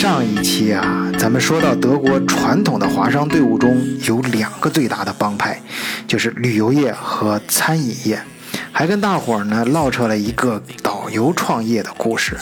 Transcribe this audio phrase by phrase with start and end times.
[0.00, 5.60] 上一期啊，咱们说到德国传统的华商队伍中有两个最大的帮派，
[6.06, 8.22] 就是旅游业和餐饮业，
[8.70, 12.36] 还跟大伙儿呢唠扯了一个导游创业的故事。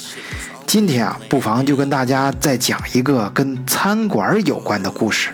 [0.66, 5.30] 今天啊，不妨就跟大家再讲一个跟餐馆有关的故事。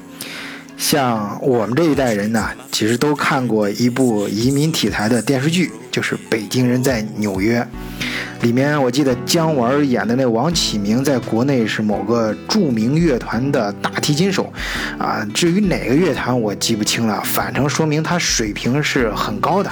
[0.78, 7.60] 像我们这一代人呢，其实都看过一部移民题材的电视剧，就是《北京人在纽约》。
[8.40, 14.52] 里面我记得姜文演的那王启明，在国内是某个著名乐团的大提琴手，
[14.98, 19.70] 啊，至于哪个乐团我记不清了，反正说明他水平是很高的。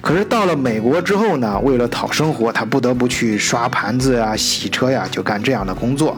[0.00, 6.16] 可是到了美国之后呢，为了讨生活，他不得不去刷盘子呀、洗车呀，就干这样的工作。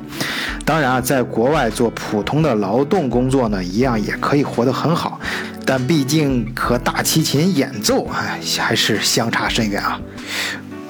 [0.66, 5.18] 当然啊，在国外做普通的劳动工作呢，一样也可以活得很好，
[5.66, 10.00] 但毕竟和大提琴演奏，哎，还是相差甚远啊。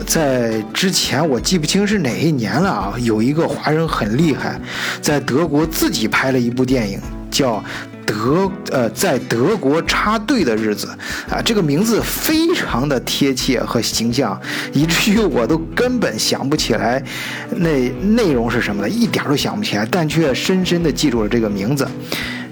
[0.06, 4.60] 在之前我记不清是哪一年了啊，有一个华人很厉害，
[5.00, 7.00] 在德国自己拍了一部电影，
[7.30, 7.54] 叫
[8.04, 10.86] 《德呃在德国插队的日子》
[11.34, 14.38] 啊，这个名字非常的贴切和形象，
[14.74, 17.02] 以至于我都根本想不起来
[17.50, 21.88] 那内容是什么了，一点都想不起来，但却深深的记住了这个名字。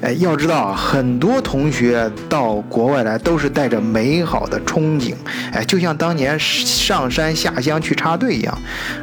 [0.05, 5.15] 哎，要知道啊，很多同学到国外来都是带着美好的憧憬，
[5.51, 8.59] 哎，就像当年上山下乡去插队一样，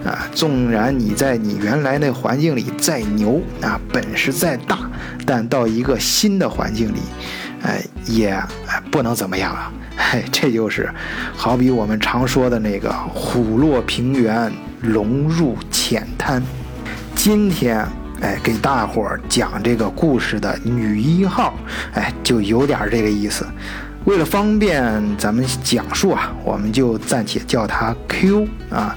[0.06, 4.78] 啊，纵然你在你原来那环境里再牛啊，本事再大，
[5.26, 7.00] 但到一个新的环境里，
[7.64, 8.40] 哎，也
[8.92, 10.88] 不能怎么样啊，嘿，这就是，
[11.36, 16.44] 好比我们常说的那个虎落平原，龙入浅滩，
[17.16, 17.84] 今天。
[18.22, 21.56] 哎，给大伙儿讲这个故事的女一号，
[21.94, 23.46] 哎，就有点这个意思。
[24.06, 28.96] 为了方便咱们讲述啊，我们就暂且叫她 Q 啊。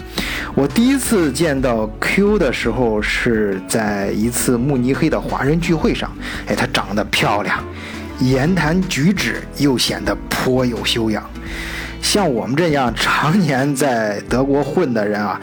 [0.55, 6.11] 我第一次见到 Q 的时候是在一次慕尼黑的华人聚会上。
[6.47, 7.63] 哎，她长得漂亮，
[8.21, 11.23] 言谈举止又显得颇有修养。
[12.05, 15.41] 像我们这样常年在德国混的人啊，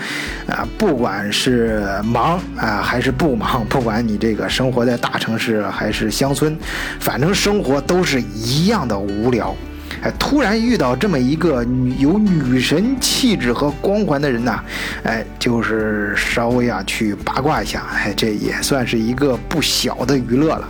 [0.48, 6.56] 啊，不管是忙啊还是不忙， 不管你这个生活在大城市还是乡村，
[7.00, 9.54] 反正生活都是一样的无聊。
[10.04, 11.66] 哎，突然遇到这么一个
[11.98, 14.64] 有女神气质和光环的人呐，
[15.04, 20.70] 哎，就是稍微啊去八卦一下，哎，这也算是一个不小的娱乐了。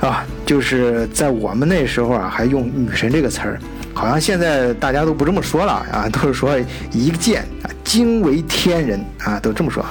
[0.00, 3.58] 啊，就是在我们那时候啊，还用女神这个词儿。
[3.94, 6.58] 好像现在大家都不这么说了 啊，都是说
[6.90, 9.84] 一见啊惊为天人啊，都这么说。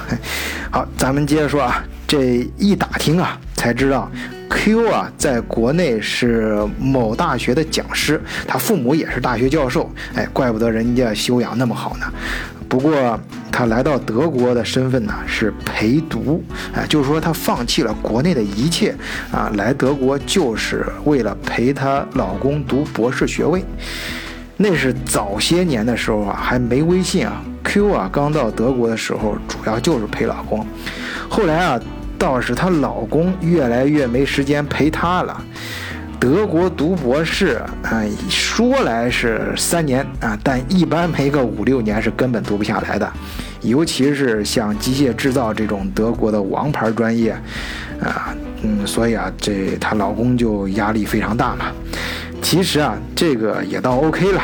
[0.70, 4.10] 好，咱们接着说啊，这一打听啊，才知道
[4.50, 12.06] Q 啊在国内是某大学的讲师，他父母也是大学教授，哎，怪不得人家修养那么好呢。
[12.78, 13.20] 不过。
[13.56, 16.42] 她来到德国的身份呢是陪读，
[16.74, 18.92] 哎，就是说她放弃了国内的一切
[19.30, 23.64] 啊，来德国就是为了陪她老公读博士学位。
[24.56, 27.40] 那是早些年的时候啊，还没微信啊。
[27.62, 30.66] Q 啊，刚到德国的时候，主要就是陪老公。
[31.28, 31.80] 后来啊，
[32.18, 35.44] 倒是她老公越来越没时间陪她了。
[36.18, 43.12] 德国读博士啊，说来是三年啊，但一般没个五六年是根本读不下来的，
[43.60, 47.32] 尤其是像机械制造这种德国的王牌专业，
[48.02, 51.66] 啊，嗯，所以啊，这她老公就压力非常大嘛。
[52.44, 54.40] 其实啊，这个也倒 OK 了。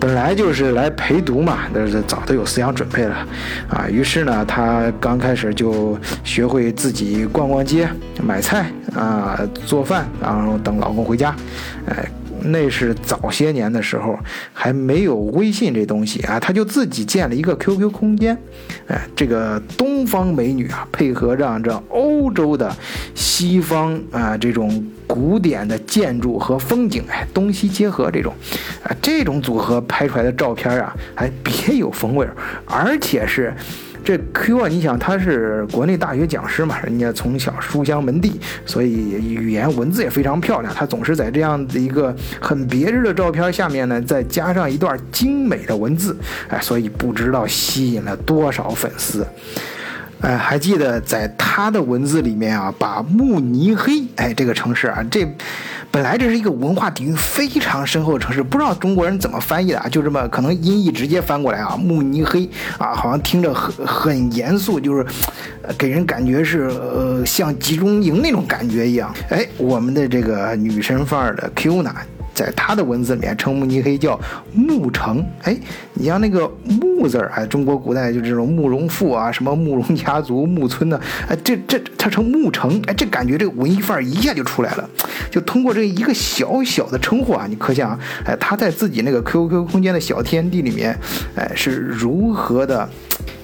[0.00, 3.14] 本来就是来陪读嘛，那是早都有思想准备了，
[3.68, 7.86] 啊，于是呢，她刚开始就学会自己逛逛街、
[8.24, 11.36] 买菜啊、做饭，然后等老公回家，
[11.86, 12.10] 哎。
[12.44, 14.18] 那是早些年的时候，
[14.52, 18.36] 还没有微信这东西啊，他就自己建了一个 QQ 空间，
[18.86, 22.74] 哎，这个东方美女啊，配合上这欧洲的
[23.14, 28.32] 西方啊这种古典的建筑和风景，哎，东西结合这种，
[28.82, 32.26] 啊，这种组合拍出来的照片啊，还别有风味
[32.64, 33.54] 而且是。
[34.10, 40.74] 这 Q 啊，你想他是国内大学讲师嘛，人家从小书香门第，所以语言文字也非常漂亮。
[40.74, 46.16] 他总是在这样的一个很别致的照片下面呢，再加上一段精美的文字，
[46.48, 49.24] 哎，所以不知道吸引了多少粉丝。
[50.22, 55.24] 哎，还记得在他的文字里面啊，把慕尼黑，哎，这个城市啊，这。
[55.92, 59.88] 本来这是一个文化底蕴非常深厚的城市，不知道中国人怎么翻译的啊？
[59.88, 62.48] 就这么可能音译直接翻过来啊，慕尼黑
[62.78, 65.04] 啊，好像听着很很严肃，就是，
[65.76, 69.12] 给人感觉是呃像集中营那种感觉一样。
[69.30, 71.92] 哎，我们的这个女神范儿的 Q 呢，
[72.40, 74.18] 在他的文字里面称慕尼黑叫
[74.54, 75.22] 慕城。
[75.42, 75.54] 哎，
[75.92, 80.98] 你像那个慕字儿，哎，中国古代就这种慕容复啊，什么慕容家族、木村呢，
[81.28, 84.88] 哎，这这他称慕城，哎，这感觉这个文艺范儿一下就出来了。
[85.30, 90.98] 就通过这一个小小的称呼啊，你可想，哎，他在自己那个 QQ 空间的小天地里面，
[91.36, 92.88] 哎，是如何的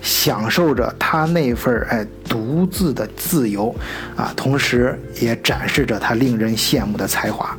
[0.00, 3.74] 享受着他那份哎独自的自由
[4.16, 7.54] 啊，同时也展示着他令人羡慕的才华。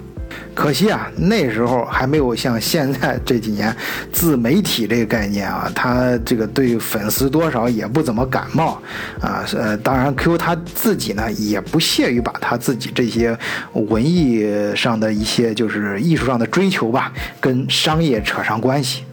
[0.57, 3.73] 可惜啊，那时候还没有像现在这几年
[4.11, 8.81] 自媒体这个概念啊，他这个对粉丝多少也不怎么感冒
[9.21, 9.45] 啊。
[9.55, 13.37] 呃，当然 Q 他自己呢也不屑于把他自己这些
[13.73, 14.43] 文艺
[14.75, 19.03] 上的一些就是艺术上的追求吧，跟商业扯上关系。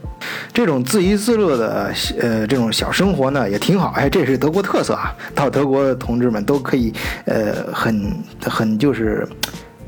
[0.54, 5.14] 这种自娱自乐的呃这种小生活呢也挺好，哎，这是德国特色啊。
[5.34, 6.90] 到德国的同志们都可以
[7.26, 8.10] 呃很
[8.40, 9.28] 很就是。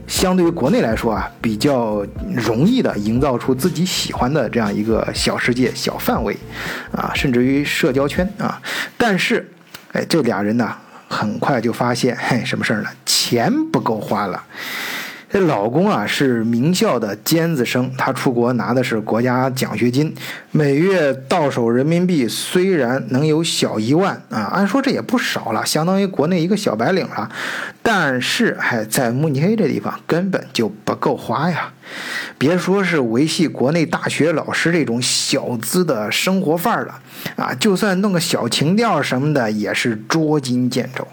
[0.07, 2.05] 相对于国内来说啊，比较
[2.35, 6.37] 容易的营造出自己喜欢的这样一个小世界、小范围，
[6.93, 8.61] 啊，甚至于社交圈啊。
[8.97, 9.51] 但是，
[9.93, 10.73] 哎，这俩人呢，
[11.09, 12.89] 很快就发现，嘿，什么事儿呢？
[13.05, 14.43] 钱不够花了。
[15.37, 20.15] 这老公啊是名校的尖子生，他出国拿的是国家奖学金，
[20.51, 27.29] 每月到手人民币虽然能有小一万啊，按说这也不少了，相当于国内一个小白领了，
[27.83, 31.71] 但是还在慕尼黑这地方根本就不够花呀。
[32.39, 37.01] 别说是维系国内大学老师这种小资的生活范儿了
[37.37, 41.07] 啊，就算弄个小情调什么的，也是捉襟见肘。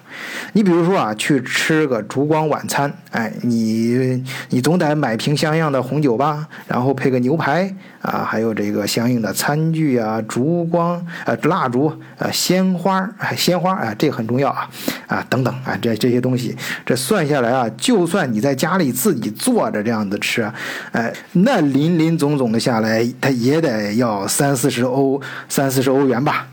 [0.53, 14.69] 你比如说啊，去吃个烛光晚餐，哎，你你总得买瓶像样的红酒吧，然后配个牛排啊，还有这个相应的餐具啊，烛光呃蜡烛呃鲜花鲜花啊，这很重要啊
[15.07, 16.55] 啊等等啊，这这些东西，
[16.85, 20.43] 这算下来啊，就算你在家里自己做着这样子吃。
[20.91, 26.47] 哎，那林林总总的下来，他也得要三四十欧，三四十欧元吧。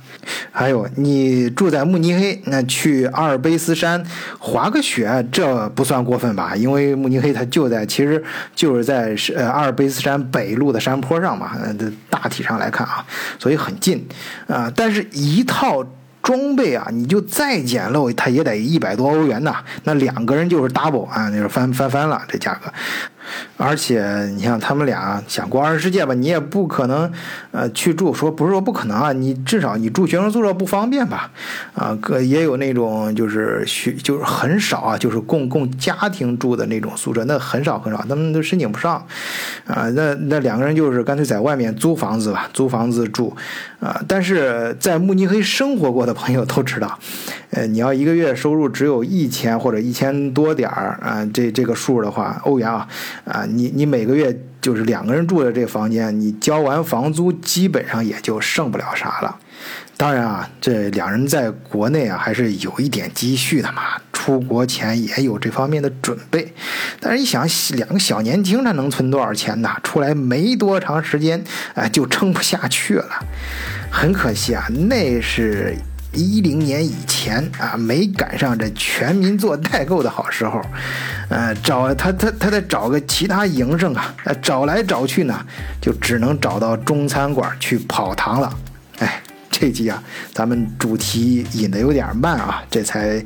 [0.53, 4.05] 还有，你住在慕尼黑，那去阿尔卑斯山
[4.39, 6.55] 滑个雪，这不算过分吧？
[6.55, 8.23] 因为慕尼黑它就在，其实
[8.55, 11.53] 就是在呃阿尔卑斯山北路的山坡上嘛。
[11.63, 11.75] 呃，
[12.11, 13.05] 大体上来看啊，
[13.39, 14.07] 所以很近
[14.47, 14.71] 啊。
[14.75, 15.85] 但是，一套。
[16.23, 19.57] 装备啊，你就再简陋，它也得一百多欧元呐。
[19.85, 22.71] 那两个人就是 double 啊，那是翻翻翻了这价格。
[23.57, 27.11] 而且你像他们俩想过二十世界吧，你也不可能
[27.51, 31.31] 呃去住，说不是说不可能啊，你至少你住学生宿舍不方便吧？
[31.75, 38.95] 啊，可也有那种就是学就是很少啊，就是供供家庭住的那种宿舍，那很少很少，他们都申请不上
[39.67, 39.89] 啊。
[39.95, 43.37] 那那两个人就是干脆在外面租房子吧，租房子住
[43.81, 44.01] 啊。
[44.07, 46.15] 但是在慕尼黑生活过的。
[46.21, 46.99] 朋友都知道，
[47.51, 52.87] 呃，你要一个月收入只有一千或者一千多点儿啊，这这个数的话，欧元啊，
[53.25, 59.37] 啊，你你每个月就是两个人住的这房间，你交完房租，基本上也就剩不了啥了。
[59.97, 63.83] 当然啊，这两人在国内啊还是有一点积蓄的嘛，
[64.13, 66.55] 出国前也有这方面的准备。
[67.01, 69.69] 但是，一想两个小年轻，他能存多少钱呢？
[69.83, 71.43] 出来没多长时间，
[71.75, 73.27] 哎，就撑不下去了。
[73.91, 75.75] 很可惜啊，那是。
[76.13, 80.61] 一零年以前啊，没赶上这全民做代购的好时候，
[81.29, 85.47] 呃，找他他他得找个其他营生啊，找来找去呢，
[85.81, 88.53] 就只能找到中餐馆去跑堂了。
[88.99, 90.03] 哎，这集啊，
[90.33, 93.23] 咱们主题引的有点慢啊，这才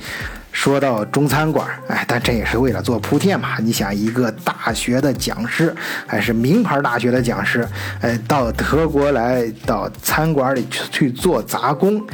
[0.52, 1.66] 说到中餐馆。
[1.88, 3.56] 哎，但这也是为了做铺垫嘛。
[3.60, 5.74] 你想，一个大学的讲师，
[6.06, 7.66] 还是名牌大学的讲师，
[8.02, 12.06] 哎，到德国来到餐馆里去去做杂工。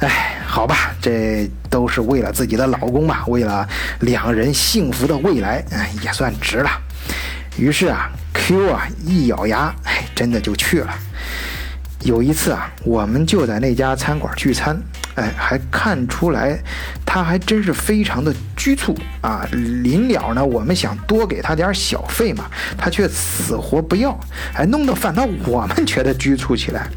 [0.00, 3.68] 哎，好吧，这都是为了自己的老公嘛，为了
[4.00, 6.70] 两人幸福的未来，哎，也算值了。
[7.58, 10.94] 于是啊，Q 啊一咬牙，哎，真的就去了。
[12.02, 14.80] 有一次啊，我们就在那家餐馆聚餐，
[15.16, 16.58] 哎，还看出来
[17.04, 19.46] 他还真是非常的局促啊。
[19.52, 22.46] 临了呢，我们想多给他点小费嘛，
[22.78, 24.18] 他却死活不要，
[24.54, 26.88] 哎，弄得反倒我们觉得局促起来。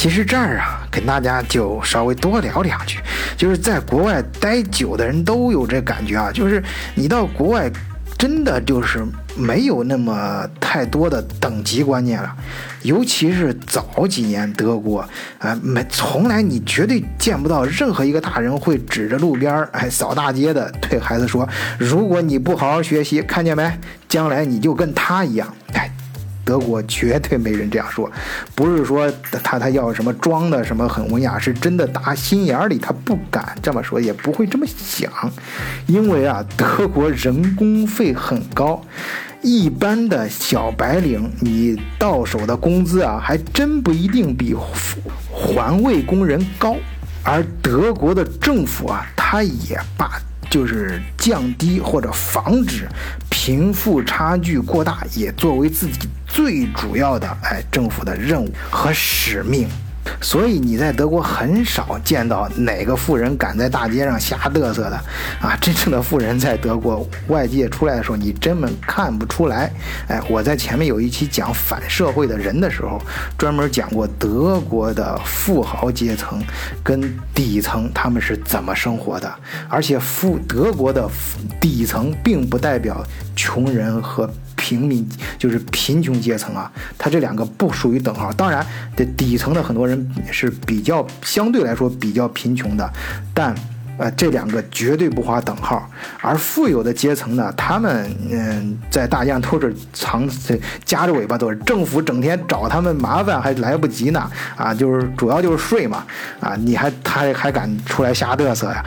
[0.00, 3.00] 其实这儿啊，跟大家就稍微多聊两句，
[3.36, 6.62] 就是在国外待久的人都有这感觉啊，就是
[6.94, 7.68] 你到国外，
[8.16, 9.04] 真的就是
[9.36, 12.32] 没有那么太多的等级观念了，
[12.82, 15.04] 尤其是早几年德国
[15.40, 23.68] 啊，没从来你绝对见不到任何一个大人会指着路边儿哎扫大街的对孩子说，如果你不好好学习，看见没，
[24.08, 25.90] 将来你就跟他一样，哎。
[26.48, 28.10] 德国绝对没人这样说，
[28.54, 29.12] 不是说
[29.42, 35.12] 他他要什么装的什么很文雅，是真的打心眼里他不敢这么说，也不会这么想，
[35.86, 38.82] 因为啊，德国人工费很高，
[39.42, 44.56] 一般的小白领，你到手的工资啊，还真不一定比
[45.30, 46.74] 环卫工人高。
[47.22, 52.88] 而德国的政府啊，他也把就是降低或者防止
[53.48, 59.66] 贫富差距过大，也作为自己最主要的哎政府的任务和使命。
[60.20, 64.96] 所以你在德国很少见到哪个富人敢在大街上瞎嘚瑟的
[65.40, 65.56] 啊！
[65.60, 69.70] 真正的富人在德国外界出来的时候，你根本看不出来。
[70.08, 73.00] 哎，我在前面有一期讲反社会的人的时候，
[73.36, 76.42] 专门讲过德国的富豪阶层
[76.82, 79.32] 跟底层他们是怎么生活的，
[79.68, 81.08] 而且富德国的
[81.60, 83.04] 底层并不代表
[83.36, 84.28] 穷人和。
[84.68, 85.08] 平民
[85.38, 88.30] 就是贫穷阶层啊，他这两个不属于等号。
[88.34, 92.92] 当然，这底层的很多人是比较相对来说比较贫穷的，
[93.32, 93.54] 但
[93.98, 95.88] 呃，这两个绝对不划等号。
[96.20, 100.28] 而富有的阶层呢，他们嗯，在大街上都是藏
[100.84, 106.04] 夹着尾巴都是，政府整天找他们麻烦还来不及呢啊，就是主要就是税嘛
[106.40, 108.84] 啊，你还他还敢出来瞎嘚瑟呀？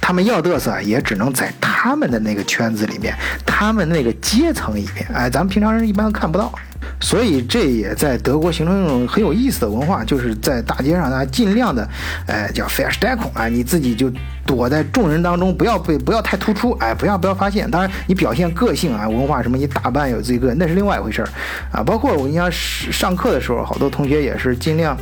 [0.00, 6.52] 他们要嘚瑟也只能在他们的那个圈子里面，他们那个阶层里面，哎，咱们平常人一般看不到。
[7.00, 11.86] 所以这也在德国形成一种很有意思的文化，就是在大街上，大家尽量的，
[12.26, 14.10] 哎，叫 f a i r s t e c k 啊，你自己就
[14.46, 17.70] 躲在众人当中，不要被不要太突出，哎，不要不要发现。
[17.70, 21.28] 当然，你表现个性啊，文化什么，你打扮有自己个，那是另外一回事儿
[21.72, 21.82] 啊。
[21.82, 24.96] 包括我印象上课的时候，好多同学也是尽量，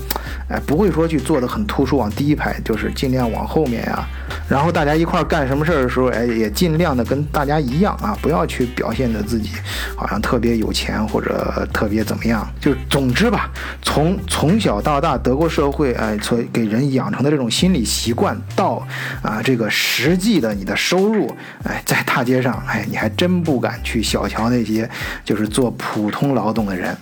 [0.48, 4.06] 哎，不会说去坐的很突出，往第一排，就是尽量往后面呀。
[4.48, 9.50] 然后大家一块儿干什么事儿的时候，哎，也尽量的跟大家一样啊，不要去表现的自己
[9.96, 12.46] 好像特别有钱或者特别怎么样。
[12.60, 13.50] 就总之吧，
[13.82, 18.86] 从从小到大德国社会哎所给人养成的这种心理习惯，到
[19.22, 24.88] 啊啊这个实际的你的收入，哎，在大街上哎，你还真不敢去小瞧那些
[25.24, 26.96] 就是做普通劳动的人。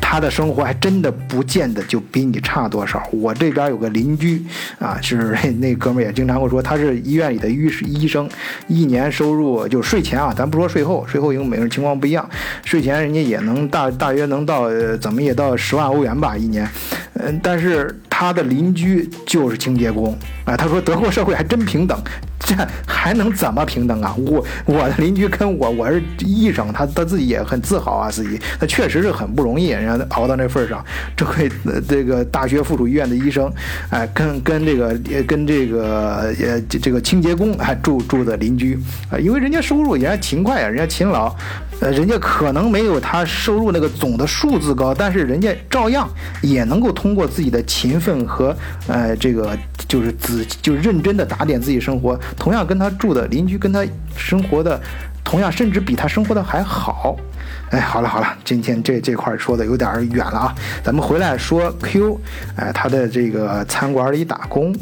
[0.00, 3.02] 他的生活还真的不见得就比你差多少。
[3.12, 4.42] 我这边有个邻居
[4.78, 8.28] 啊，是那哥们也经常会说，他是医院里的医医生，
[8.68, 12.28] 一年收入就税前啊，咱不说税后，税后因为每个人情况不一样，
[12.64, 14.68] 税前人家也能大大约能到
[15.00, 16.68] 怎么也到十万欧元吧一年，
[17.24, 21.98] 嗯，但是他的邻居就是清洁工啊，他说德国社会还真平等。
[22.44, 24.12] 这还能怎么平等啊？
[24.16, 30.84] 我我的邻居跟我我是医生，他他自己也很自豪啊，自己他确实是很不容易，人家熬到那份上。
[31.16, 31.48] 这位
[31.88, 33.48] 这个大学附属医院的医生，
[33.90, 38.76] 哎，跟跟这个跟这个呃这个清洁工还住住的邻居
[39.08, 41.32] 啊，因为人家收入人家勤快啊，人家勤劳。
[41.82, 46.08] 呃，人家可能没有他收入那个总的数字高，但是人家照样
[46.40, 49.58] 也能够通过自己的勤奋和呃这个
[49.88, 53.84] 就是仔就认真的打点自己生活，同样跟他住的邻居跟他
[54.16, 54.80] 生活的
[55.24, 57.16] 同样甚至比他生活的还好。
[57.70, 62.20] 哎，好了好了，今天这这块说的有点远了啊，咱们回来说 Q，
[62.54, 64.72] 哎，他的这个餐馆里打工。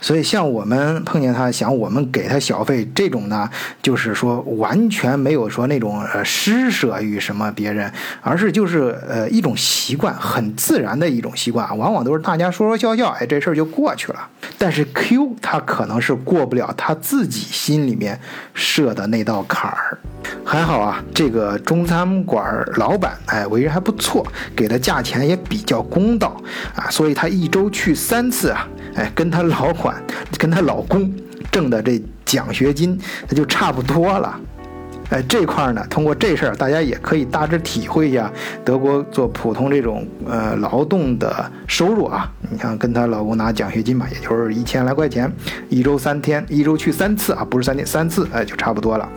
[0.00, 3.48] 所以，像我们碰见他，想我们给他小费这种呢，
[3.82, 14.28] 就是说完全没有说那种呃施舍于什么别人，而是就是呃一种习惯，很自然的一种习惯，往往都是大家说说笑笑，哎，这事儿就过去了。
[14.58, 18.20] 但是 Q 他可能是过不了他自己心里面
[18.54, 19.98] 设的那道坎儿。
[20.44, 22.44] 还好啊，这个中餐馆
[22.76, 26.40] 老板哎为人还不错，给的价钱也比较公道
[26.74, 28.68] 啊，所以他一周去三次啊。
[28.96, 30.02] 哎，跟她老管，
[30.38, 31.12] 跟她老公
[31.50, 32.98] 挣的这奖学金，
[33.28, 34.40] 那就差不多了。
[35.10, 38.28] 哎，这块儿呢，通过这事儿，大家也可以大致体会一下
[38.64, 42.28] 德国做普通这种呃劳动的收入啊。
[42.50, 45.32] 你像跟她老公拿奖学金吧，也就是一千来块钱，
[45.68, 49.08] 一周三天，一周去三次啊，不是三天三次，哎，就差不多了。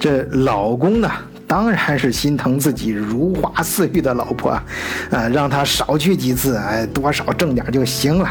[0.00, 1.10] 这老公呢？
[1.46, 4.50] 当然是心疼自己如花似玉的老婆，
[5.10, 8.28] 啊，让他少去几次，哎，多少挣点就行了。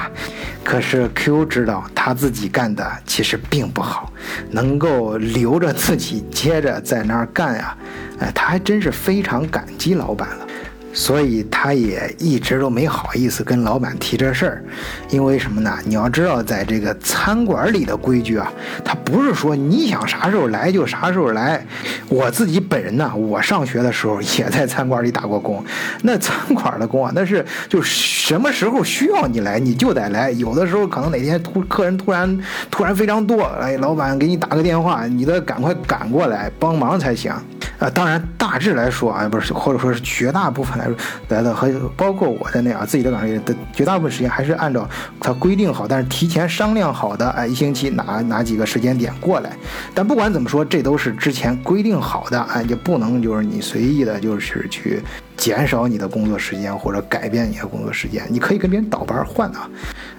[0.64, 4.12] 可是 Q 知道他自己干的其实并不好，
[4.52, 7.78] 能够留着自己接着在那儿干呀，
[8.20, 10.48] 哎，他还真是非常感激老板了。
[10.96, 14.64] 所以他也一直都没好意思跟老板提这事儿，
[15.10, 15.78] 因为什么呢？
[15.84, 18.52] 你要知道，在这个餐馆里的规矩啊，
[18.84, 21.64] 他不是说你想啥时候来就啥时候来。
[22.08, 25.64] 我自己本人呢，我上学的时候也在餐馆里打过工，
[26.02, 32.40] 那餐馆的工啊，那是就什么时候需要你来你就得来，有的时候可能哪天突客人突然
[32.72, 37.34] 突然非常多，哎，老板给你打个电话，你得赶快赶过来帮忙才行。
[37.80, 40.96] 啊，当然大致来说啊，不是或者说是绝大部分来说
[41.30, 44.88] 来的，和包括我在内啊，自己的岗位的绝大部分时间还是按照
[45.20, 49.52] 他规定好，但是提前商量好的，哎，一星期哪哪几个时间点过来。
[49.94, 55.02] 但不管怎么说，这都是之前规定好的，哎，就不能就是你随意的，就是去。
[55.38, 59.70] 减少你的工作时间或者改变你的工作时间，你可以跟别人倒班换啊，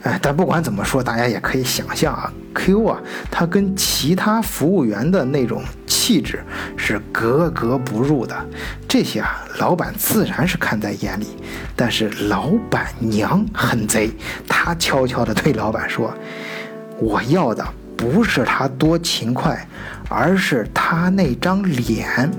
[0.02, 5.62] 哎，但不管怎么说，大家也可以想象啊，Q 啊，他跟其他服务员的那种
[6.06, 6.40] 气质
[6.76, 8.32] 是格格不入的，
[8.86, 11.26] 这些啊，老板自然是看在眼里，
[11.75, 14.12] 但是老板娘很贼，
[14.46, 16.14] 她悄悄地对老板说
[17.02, 19.66] ：“我要的不是他多勤快，
[20.08, 22.30] 而是他那张脸，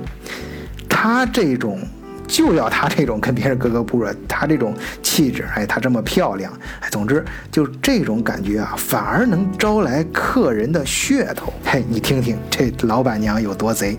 [0.88, 1.86] 他这种。”
[2.27, 11.53] 就要她这种跟别人格格不入，她这种气质，哎，她这么漂亮，哎，总之就这种感觉啊，反而能招来客人的噱头。
[11.65, 13.98] 嘿，你听听这老板娘有多贼。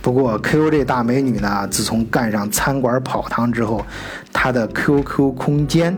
[0.00, 3.84] 不过 Q 这大美女呢，自从干上餐馆跑堂之后，
[4.32, 5.96] 她的 QQ 空间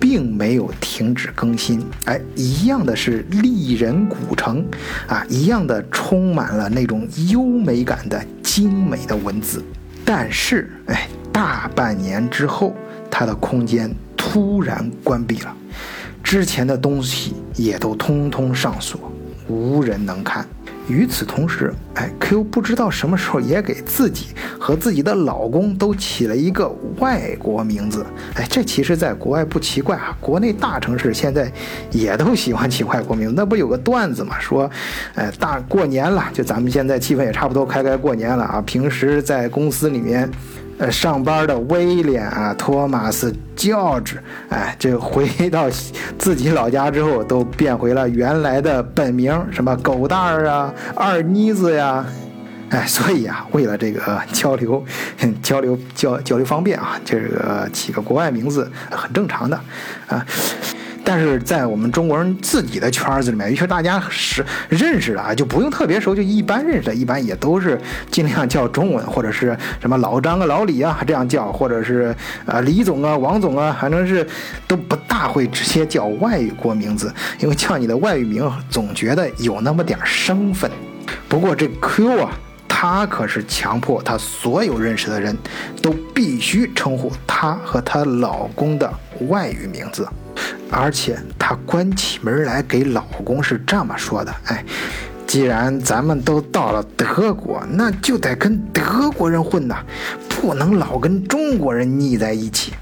[0.00, 4.64] 并没有停止更新，哎，一样的是丽人古城
[5.06, 9.62] 啊，一样的充满了那种优美感的精美的文字。
[10.08, 12.72] 但是，哎，大半年之后，
[13.10, 15.52] 他的空间突然关闭了，
[16.22, 19.12] 之前的东西也都通通上锁，
[19.48, 20.46] 无人能看。
[20.88, 24.28] 与此同时，哎，Q 不知道什么时候也给自己
[24.58, 28.06] 和自己的老公都起了一个外国名字。
[28.34, 31.50] 哎，这其实在国外不奇怪啊，国内大城市现在
[31.90, 33.34] 也都喜欢起外国名字。
[33.36, 34.70] 那不有个段子嘛，说，
[35.14, 38.62] 哎，大过年了，就咱们现在气氛也差不多，开开过年了啊。
[38.64, 40.30] 平时在公司里面。
[40.78, 45.70] 呃，上班的威廉啊，托马斯、乔治，哎，这回到
[46.18, 52.04] 自己老家之后，都变回了原来的本名，什么狗蛋儿啊、二妮子呀，
[52.68, 54.84] 哎，所以啊，为了这个交流、
[55.42, 59.58] 交流、交交流方便啊，这个起个国外名字很正常的
[60.08, 60.26] 啊。
[61.08, 72.12] 但是在我们中国人自己的圈子里面，尤其大家是认识的啊，就不用特别熟，就一般认识的，一般也都是尽量叫中文，或者是什么老张啊、老李啊这样叫，或者是
[72.44, 74.26] 啊李总啊、王总啊，反正是
[74.66, 80.68] 都不大会直接叫外国名字，因为叫你的外语名总觉得有那么点生分。
[81.28, 82.32] 不过这 Q 啊，
[82.66, 85.38] 他可是强迫他所有认识的人
[85.80, 88.92] 都必须称呼他和她老公的
[89.28, 90.04] 外语名字。
[90.70, 94.64] 而且她关起门来给老公是这么说的：“哎，
[95.26, 99.76] 既然咱们都到了德国，那就得跟德国人混呐，
[100.28, 102.72] 不能老跟中国人腻在一起。”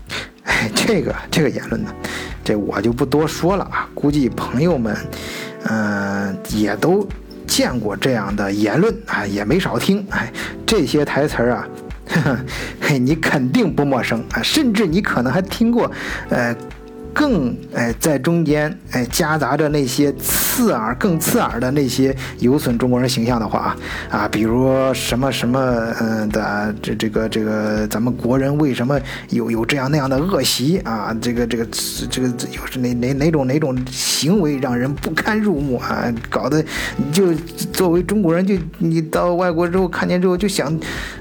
[0.44, 1.90] 哎，这个这个言论呢，
[2.44, 3.88] 这我就不多说了啊。
[3.94, 4.94] 估计朋友们，
[5.64, 7.06] 嗯，也都
[7.46, 10.06] 见过这样的言论啊，也没少听。
[10.10, 10.30] 哎，
[10.66, 11.68] 这些台词儿啊，
[12.78, 15.90] 嘿，你肯定不陌生啊，甚至你可能还听过，
[16.28, 16.54] 呃。
[17.14, 23.76] 更哎，在中间哎夹杂着那些刺耳、更刺耳的那些有损中国人形象的话
[24.10, 25.58] 啊，比如什么什么
[26.00, 29.00] 嗯的这这个这个咱们国人为什么
[29.30, 31.16] 有有这样那样的恶习啊？
[31.22, 31.66] 这个这个
[32.10, 36.12] 这个又是哪哪哪种哪种行为让人不堪入目啊？
[36.28, 36.62] 搞得
[37.12, 37.32] 就
[37.72, 40.76] 作为中国人就你到外国之后看见之后就想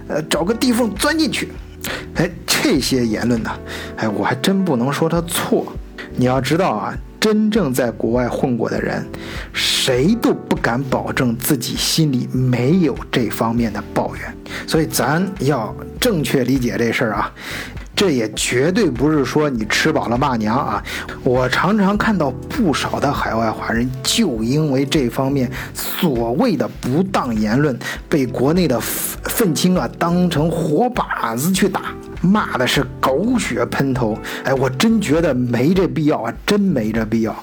[0.08, 1.49] 呃找个地缝钻进去，
[2.15, 3.51] 哎这些言论呢，
[3.97, 5.71] 哎我还真不能说他错。
[6.15, 9.06] 你要知道啊，真正在国外混过的人，
[9.52, 14.38] 谁都不敢保证自己心里没有这方面的抱怨。
[14.67, 17.32] 所以咱要正确理解这事儿啊，
[17.95, 20.84] 这也绝对不是说你吃饱了骂娘啊。
[21.23, 31.82] 我常常看到不少的海外华人，就因为这方面所谓的不当言论，被国内的愤青啊当成活靶子去打。
[32.23, 37.36] 骂的是狗血喷头，哎，我真觉得没这必要啊，真没这必要。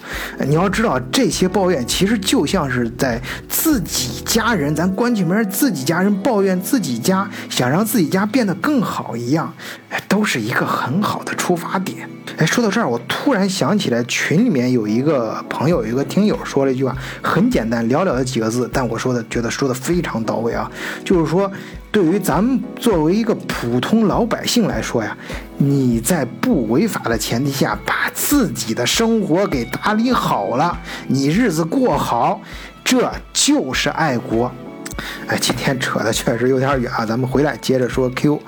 [0.48, 9.52] 你要知道，这些抱怨其实就像是在自己家人，咱关起门自己家人抱怨自己家，想让自己家变得更好一样，
[9.90, 12.08] 哎，都是一个很好的出发点。
[12.38, 20.70] 哎，说到这儿，我突然想起来，群里面有一个朋友，有一个听友说了一句话，很简单，寥寥的几个字，但我说的觉得说的非常到位啊，
[21.04, 21.50] 就是说。
[21.92, 25.16] 对于咱们作为一个普通老百姓来说呀，
[25.58, 32.40] 你在不违法的前提下，把自己的生活给打理好了，你日子过好，
[32.84, 34.50] 这就是爱国。
[35.26, 38.40] 哎，今天扯的确实有点远啊，咱们回来接着说 Q。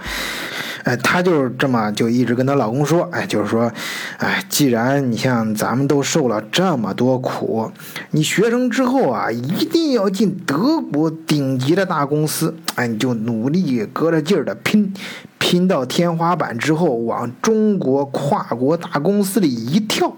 [0.85, 3.73] 哎，她就是这么就一直跟她老公说，哎，就是说，
[4.19, 7.71] 哎，既然你像咱们都受了这么多苦，
[8.11, 14.93] 你学成之后啊，一定要进德国顶级的大公司，哎，你就努力搁着劲儿的拼，
[15.39, 20.17] 拼到天花板之后，往中国跨国大公司里一跳，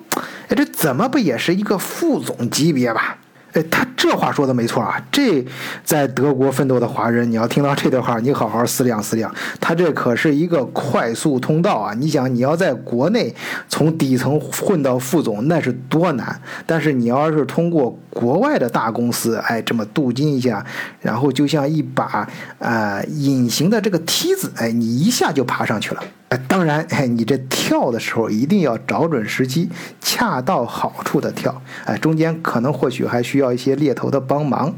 [0.48, 3.18] 哎，这怎么不也是一个副总级别吧？
[3.54, 5.00] 哎，他这话说的没错啊！
[5.12, 5.44] 这
[5.84, 9.32] 在德国奋斗的华人，你要听到这段话，你好好思量思量。
[9.60, 11.94] 他这可是一个快速通道啊！
[11.94, 13.32] 你想，你要在国内
[13.68, 16.40] 从底层混到副总，那是多难。
[16.66, 20.64] 但是你要是通过国外的大公司，哎，这么镀金一下，
[21.00, 26.02] 然后就像一把啊隐形的这个梯子，哎，你一下就爬上去了。
[26.48, 31.62] 当然，哎，你这跳的时候一定要找准时机，恰到好处的跳。
[31.84, 34.74] 哎，中间可能或许还需要一些猎头的帮忙。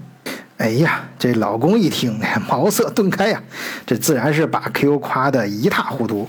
[0.59, 3.43] 哎呀，这老公一听，茅塞顿开呀，
[3.87, 6.29] 这自然是把 Q 夸得一塌糊涂。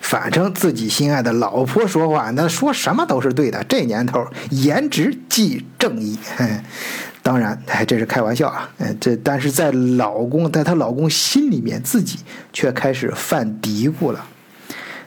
[0.00, 3.64] 反正自己心爱的老婆说话，那说什么都是对的。
[3.64, 6.18] 这年头，颜值即正义。
[7.22, 8.68] 当然，哎，这是开玩笑啊。
[8.78, 12.18] 哎，这但是在老公在她老公心里面，自己
[12.52, 14.24] 却开始犯嘀咕了。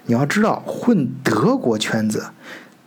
[0.06, 2.26] 你要知道，混德国圈子，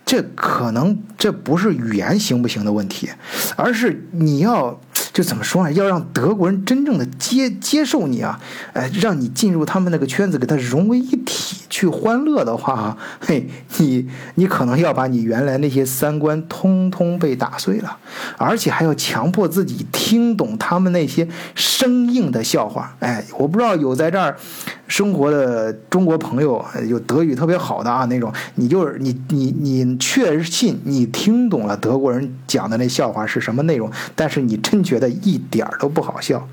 [0.04, 3.10] 这可能这不是语言行不行的问题，
[3.56, 4.80] 而是你要
[5.12, 5.72] 就怎么说呢？
[5.72, 8.38] 要让德国人真正的接接受你啊，
[8.72, 17.96] 哎，让你进入他们那个圈子，给他融为一体去欢乐的话，嘿，你你可能要把你原来那些三观通通被打碎了，
[18.36, 22.94] 而且还要强迫自己听懂他们那些生硬的笑话。
[23.00, 24.36] 哎，我不知道有在这儿。
[24.88, 36.46] 生活的中国朋友有德语特别好的啊，那种你就是你你你确信你听懂了德国人讲的那笑话是什么内容，但是你真觉得一点都不好笑。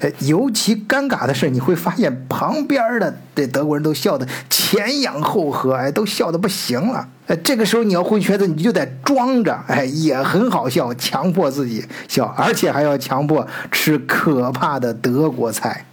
[0.00, 7.08] 哎，尤其尴尬的是，你会发现旁边的这德国人都笑得前仰后合，哎，都笑得不行了。
[7.26, 15.84] 哎，这个时候你要混圈子，你就得装着，哎，也很好笑，强迫自己笑，而且还要强迫吃可怕的德国菜。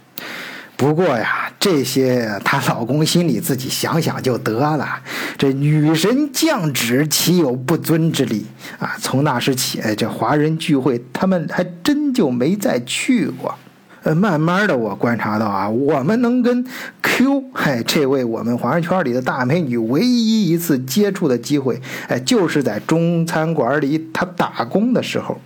[0.76, 4.98] 不过呀，这些她老公心里自己想想就得了。
[5.36, 8.46] 这女神降旨，岂有不尊之理
[8.78, 8.96] 啊？
[8.98, 13.54] 从那时起，哎这华人聚会，他们还真就没再去过。
[14.02, 16.64] 呃，慢慢的，我观察到啊，我们能跟
[17.02, 25.38] Q，嗨，这位我们华人圈里的大美女，唯一一次接触的机会，哎，就是在中餐馆里她打工的时候。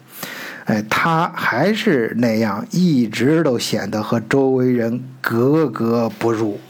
[0.66, 6.60] 哎，她还是那样，一直都显得和周围人格格不入。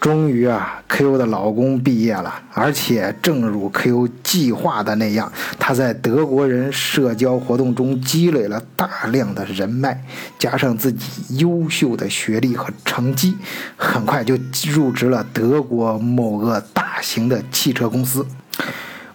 [0.00, 10.04] 终于啊，Q 的老公毕业了，而且正如 Q 计划的那样，他在德国人社交活动中积累了大量的人脉，
[10.38, 13.36] 加上自己优秀的学历和成绩，
[13.76, 14.38] 很快就
[14.72, 18.24] 入职了德国某个大型的汽车公司。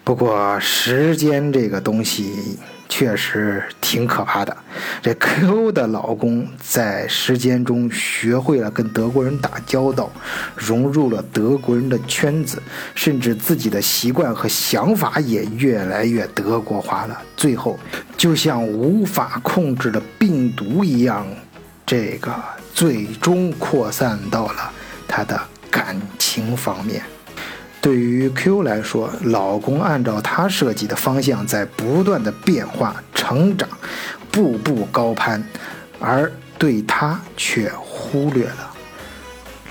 [0.03, 2.59] 不过，时间这个东西。
[2.95, 4.56] 确实挺可怕的。
[5.01, 10.12] 这 Q 的老公在时间中学会了跟德国人打交道，
[10.56, 12.62] 融入了德国人的圈子，
[12.93, 17.19] 甚至自己的习惯和想法也越来越德国化了。
[17.36, 17.79] 最后，
[18.15, 21.25] 就像无法控制的病毒一样，
[21.88, 22.32] 这个
[22.75, 24.71] 最终扩散到了
[25.08, 27.01] 他的感情方面。
[27.83, 33.67] 对于 Q 来说，老公按照他设计的方向在不断的变化、成长，
[34.31, 35.43] 步步高攀，
[35.99, 38.71] 而对他却忽略了。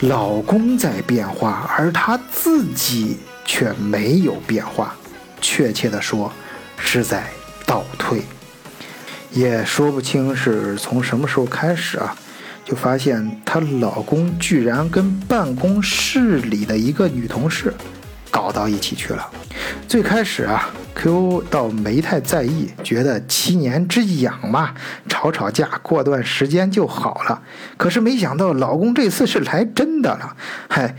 [0.01, 4.95] 老公在变化，而他自己却没有变化，
[5.41, 6.31] 确切的说，
[6.77, 7.25] 是在
[7.65, 8.21] 倒退。
[9.31, 12.15] 也说不清是从什么时候开始啊，
[12.63, 17.73] 就发现她老公居然跟办公室里的一个女同事。
[18.33, 19.31] 搞到一起去了。
[19.87, 24.75] 最开始啊，Q 倒没太在意，觉得七年之痒嘛，
[25.07, 27.43] 吵吵架，过段时间就好了。
[27.77, 30.35] 可是没想到，老公这次是来真的了。
[30.69, 30.97] 嗨，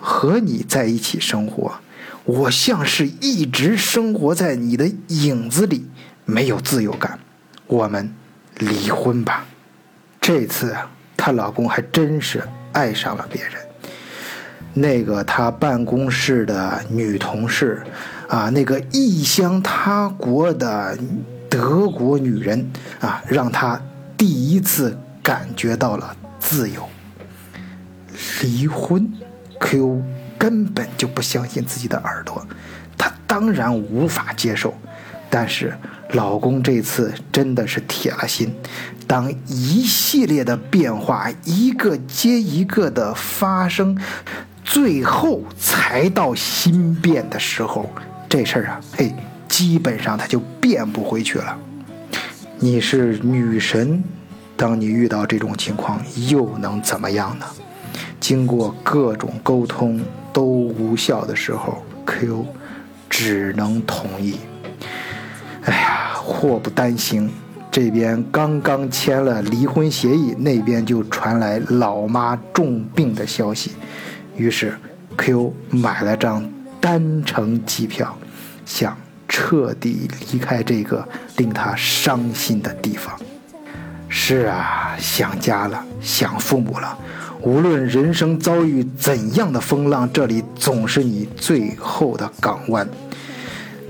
[0.00, 1.76] 和你在一起生活，
[2.24, 5.88] 我像是一直生活在你的影子里，
[6.24, 7.20] 没有自由感。
[7.68, 8.12] 我们
[8.58, 9.46] 离婚吧。
[10.20, 10.74] 这次
[11.16, 13.52] 她老公还真是爱上了别人。
[14.78, 17.82] 那个他办公室的女同事，
[18.28, 20.96] 啊，那个异乡他国的
[21.48, 23.80] 德国女人，啊，让他
[24.18, 26.86] 第一次感觉到了自由。
[28.42, 29.10] 离婚
[29.60, 30.02] ，Q
[30.36, 32.46] 根本就不相信自己的耳朵，
[32.98, 34.74] 他当然无法接受。
[35.30, 35.74] 但是
[36.10, 38.54] 老公这次真的是铁了心，
[39.06, 43.98] 当一系列的变化一个接一个的发生。
[44.66, 47.88] 最后才到心变的时候，
[48.28, 49.14] 这事儿啊，嘿，
[49.48, 51.56] 基本上他就变不回去了。
[52.58, 54.02] 你是女神，
[54.56, 57.46] 当你遇到这种情况，又能怎么样呢？
[58.18, 60.00] 经过各种沟通
[60.32, 62.44] 都无效的时候，Q
[63.08, 64.40] 只能同意。
[65.62, 67.30] 哎呀，祸不单行，
[67.70, 73.70] 这边刚刚签了离婚协议，那边就传来老妈重病的消息。
[74.36, 74.76] 于是
[75.16, 76.48] ，Q 买了张
[76.80, 78.16] 单程机票，
[78.64, 78.96] 想
[79.26, 83.18] 彻底离开这个令他伤心的地方。
[84.08, 86.96] 是啊，想家了，想父母了。
[87.40, 92.88] 无论人生遭遇怎样的风浪，这里总是你最后的港湾。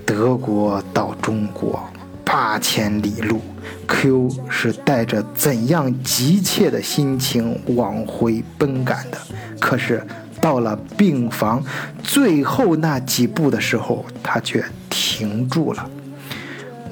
[0.04, 1.82] 德国到中国
[2.24, 3.40] 八千里路
[3.88, 9.18] ，Q 是带着怎样急切的心情往回奔赶的？
[9.60, 10.04] 可是
[10.46, 11.60] 到了病房
[12.04, 15.90] 最后那几步的时候，他却停住了。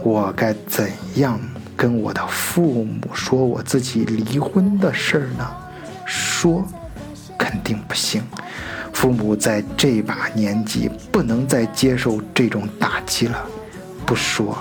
[0.03, 1.39] 我该怎样
[1.77, 5.49] 跟我的父母说我自己离婚的事儿呢？
[6.05, 6.67] 说，
[7.39, 8.25] 肯定不行。
[8.93, 13.39] 父母在这把年纪不能再接受这种打击了，
[14.05, 14.59] 不说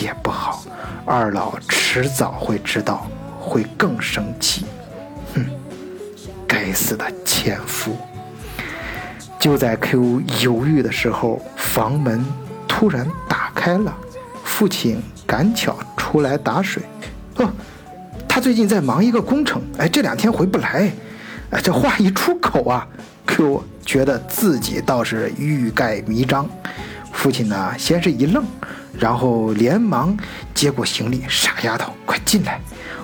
[0.00, 0.64] 也不好。
[1.04, 3.06] 二老迟早会知道，
[3.38, 4.64] 会更生气。
[5.34, 5.44] 哼，
[6.48, 7.94] 该死的前夫！
[9.44, 12.24] 就在 Q 犹豫的时候，房门
[12.66, 13.94] 突然打开了，
[14.42, 16.82] 父亲赶巧出来打水。
[17.36, 17.52] 哦。
[18.26, 20.90] 他最近在忙一个工程，哎，这两天回不来。
[21.50, 22.88] 哎，这话一出口啊
[23.26, 26.48] ，Q 觉得自己倒是欲盖弥彰。
[27.12, 28.42] 父亲呢，先是一愣，
[28.98, 30.16] 然后连忙
[30.54, 32.58] 接过行李：“傻丫头，快进来，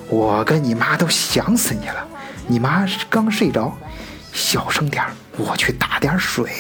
[0.09, 2.03] 我跟你妈都想死你了。
[2.47, 3.77] 你妈刚睡着，
[4.33, 6.51] 小声点儿我去打点水。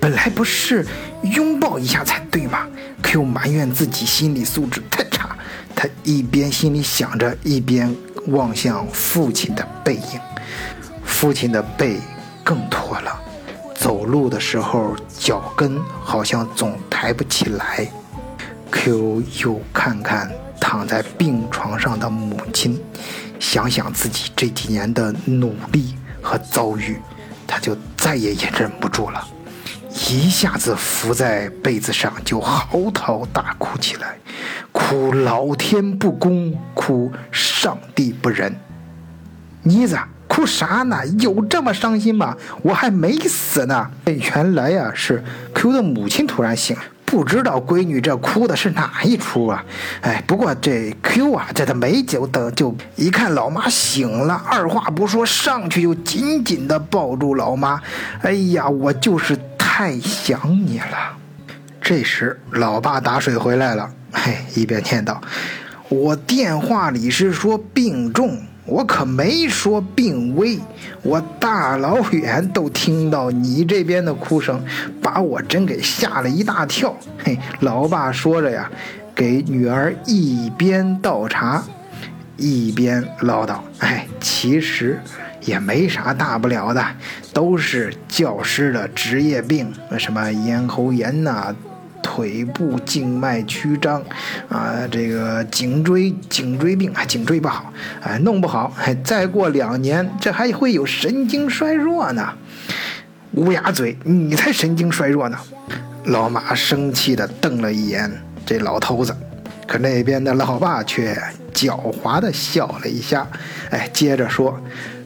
[0.00, 0.86] 本来不是
[1.22, 2.66] 拥抱一下才对吗
[3.02, 5.36] ？”Q 埋怨自己心理素质太差。
[5.74, 7.94] 他一边心里想着，一边
[8.28, 10.20] 望向父亲的背影。
[11.04, 11.98] 父亲的背
[12.44, 13.20] 更驼了，
[13.74, 17.88] 走路的时候脚跟好像总抬不起来。
[18.70, 22.80] Q 又看看躺在病床上的母亲，
[23.40, 26.96] 想想自己这几年的努力和遭遇，
[27.48, 29.26] 他就再也也忍不住了。
[30.10, 34.18] 一下子伏在被子上，就嚎啕大哭起来，
[34.70, 38.54] 哭老天不公，哭上帝不仁。
[39.62, 41.04] 妮子，哭啥呢？
[41.18, 42.36] 有这么伤心吗？
[42.62, 43.90] 我还没死呢。
[44.04, 49.64] 原来呀，是 Q 的母亲突然醒了，不知道闺女这哭的是哪一出啊？
[50.02, 57.80] 哎，不过这 Q 啊，这他没久等，就一看老妈醒了，二话不说上去就紧紧的抱住老妈。
[58.22, 59.36] 哎呀，我就是。
[59.78, 61.16] 太想你了。
[61.80, 65.16] 这时，老爸打水回来了，嘿，一边念叨
[65.88, 68.36] ：“我电话里是说病重，
[68.68, 70.60] 我可没说病危。
[71.02, 74.62] 我大老远都听到你这边的哭声，
[75.02, 78.70] 把我真给吓了一大跳。”嘿，老爸说着呀，
[79.14, 81.64] 给女儿一边倒茶，
[82.36, 85.00] 一边唠叨：“哎，其实……”
[85.42, 86.84] 也没啥大不了的，
[87.32, 91.54] 都是教师的职业病，什么咽喉炎呐，
[92.02, 94.02] 腿部静脉曲张，
[94.48, 98.72] 啊，这个颈椎颈椎病啊，颈椎不好，哎，弄不好，
[99.04, 102.32] 再过两年，这还会有神经衰弱呢。
[103.32, 105.38] 乌鸦嘴，你才神经衰弱呢！
[106.04, 108.10] 老马生气的瞪了一眼
[108.46, 109.14] 这老头子，
[109.66, 111.14] 可那边的老爸却
[111.52, 113.26] 狡猾的笑了一下，
[113.70, 114.58] 哎，接着说。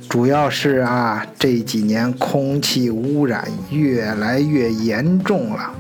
[0.09, 5.73] 主要是啊，这几年空气污染越来越严重了，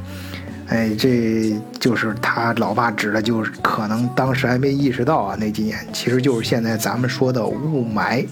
[0.72, 8.26] 哎，这就是他老爸指的，就是可能当时还没意识到啊，那几年其实就是现在咱们说的雾霾，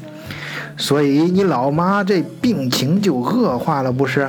[0.75, 4.27] 所以你老妈这病情就恶化了，不是？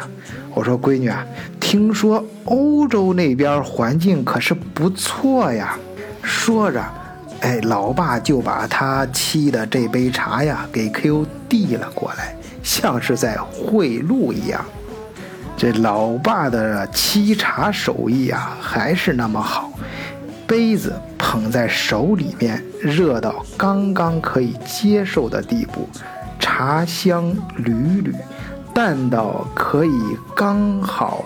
[0.53, 1.25] 我说闺女啊，
[1.57, 5.77] 听说欧洲那边环境可是不错呀，
[6.21, 6.83] 说着。
[7.39, 14.63] 哎，老爸就把他沏的这杯茶呀给 Q 递了过来，像是在贿赂一样。
[15.57, 19.71] 这老爸的沏茶手艺啊还是那么好，
[20.47, 25.87] 杯子捧在手里面，热到刚刚可以接受的地步，
[26.39, 28.15] 茶香缕缕，
[28.73, 29.99] 淡到可以
[30.35, 31.25] 刚好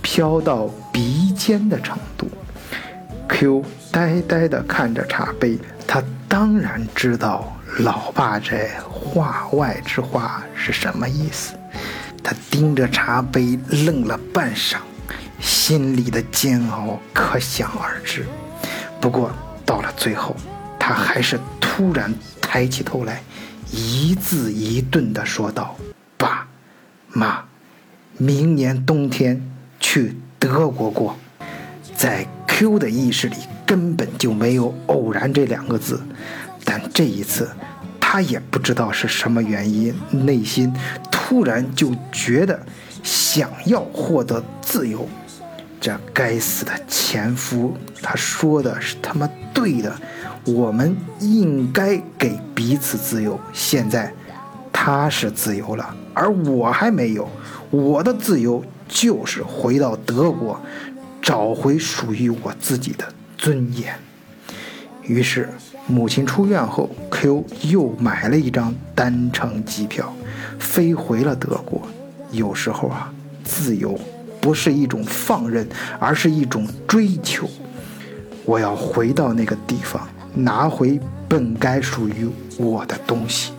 [0.00, 2.26] 飘到鼻尖的程度。
[3.28, 11.54] Q 呆呆地看着茶杯，他当然知道老爸这话外之话是什么意思。
[12.24, 14.78] 他盯着茶杯愣了半晌，
[15.38, 18.24] 心里的煎熬可想而知。
[18.98, 19.30] 不过
[19.66, 20.34] 到了最后，
[20.80, 23.22] 他还是突然抬起头来，
[23.70, 25.76] 一字一顿地说道
[26.16, 26.48] ：“爸
[27.08, 27.44] 妈，
[28.16, 29.46] 明年冬天
[29.78, 31.14] 去德国过。”
[31.94, 36.02] 在 Q 的意识里根本就没有“偶然”这两个字，
[36.64, 37.50] 但这一次。
[38.00, 40.72] 他也不知道是什么原因，内心
[41.26, 42.60] 突然就觉得
[43.02, 45.08] 想要获得自由。
[45.80, 49.90] 这该死的前夫，他说的是他妈对的，
[50.44, 53.40] 我们应该给彼此自由。
[53.54, 54.12] 现在
[54.70, 57.26] 他是自由了，而我还没有。
[57.70, 60.60] 我的自由就是回到德国，
[61.22, 63.94] 找回属于我自己的尊严。
[65.00, 65.48] 于是。
[65.86, 70.10] 母亲出院后，Q 又买了一张单程机票，
[70.58, 71.82] 飞回了德国。
[72.30, 73.12] 有时候啊，
[73.44, 73.98] 自由
[74.40, 75.68] 不是一种放任，
[75.98, 77.46] 而是一种追求。
[78.46, 83.52] 我要回到那个地方，拿回本该属于我的东西。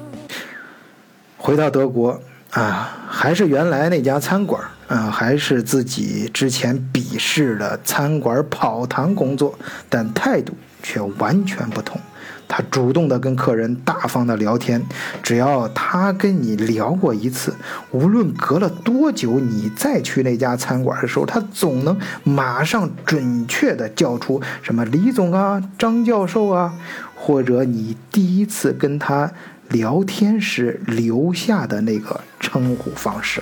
[1.37, 9.57] 回到德国啊，还是原来那家餐馆，啊，还是自己之前鄙视的餐馆跑堂工作，
[9.87, 12.01] 但态度却完全不同。
[12.47, 14.81] 他主动的跟客人大方的聊天，
[15.23, 17.55] 只要他跟你聊过一次，
[17.91, 26.73] 无论隔了多久，你再去那家餐馆的时候，他总能马上准确的叫出什么李总啊、张教授啊，
[27.15, 29.31] 或者你第一次跟他
[29.69, 33.41] 聊天时留下的那个称呼方式。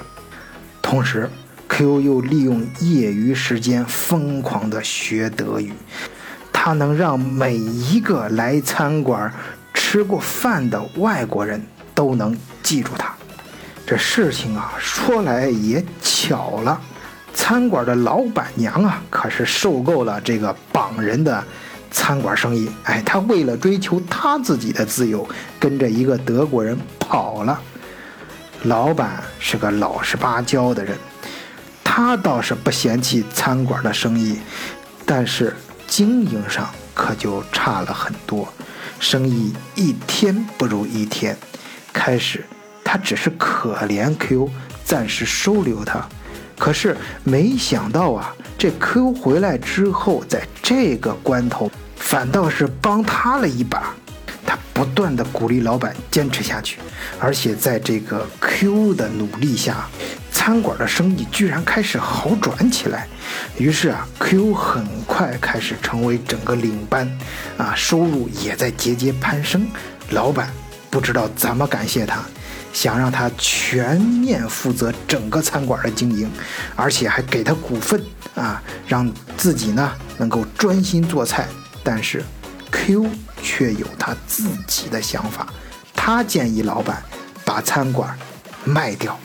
[0.81, 1.29] 同时
[1.67, 5.71] ，Q 又利用业余时间疯狂的学德语。
[6.65, 9.29] 他能让每一个来餐馆
[9.73, 11.61] 吃过饭的外国人
[11.93, 13.13] 都能记住他。
[13.85, 16.79] 这事情啊，说来也巧了，
[17.33, 21.43] 餐馆的老板娘啊，可是受够了这个绑人的
[21.91, 22.71] 餐馆生意。
[22.85, 25.27] 哎，她为了追求她自己的自由，
[25.59, 27.59] 跟着一个德国人跑了。
[28.61, 30.97] 老板是个老实巴交的人，
[31.83, 34.39] 他倒是不嫌弃餐馆的生意，
[35.05, 35.53] 但是。
[35.95, 38.51] 经营上可就差了很多，
[38.99, 41.37] 生意一天不如一天。
[41.93, 42.43] 开始
[42.83, 44.49] 他只是可怜 Q，
[44.83, 46.03] 暂时收留他，
[46.57, 53.93] 可是没想到啊，这 Q 回来之后，在这个关头反倒是帮他了一把。
[54.73, 56.79] 不断的鼓励老板坚持下去，
[57.19, 59.87] 而且在这个 Q 的努力下。
[60.31, 63.07] 餐馆的生意居然开始好转起来，
[63.57, 67.09] 于是啊，Q 很快开始成为整个领班，
[67.57, 69.65] 啊，收入也在节节攀升。
[70.09, 70.51] 老板
[70.89, 72.21] 不知道怎么感谢他，
[72.73, 76.29] 想让他全面负责整个餐馆的经营，
[76.75, 78.03] 而且还给他股份，
[78.35, 81.47] 啊，让自己呢能够专心做菜。
[81.85, 82.21] 但是
[82.69, 83.07] Q
[83.43, 85.45] 却有他自己的想法，
[85.93, 87.03] 他建议老板
[87.45, 88.17] 把餐馆
[88.63, 89.19] 卖掉。